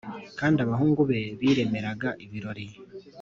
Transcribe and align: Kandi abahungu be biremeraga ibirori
Kandi 0.39 0.57
abahungu 0.65 1.01
be 1.09 1.19
biremeraga 1.39 2.09
ibirori 2.25 2.65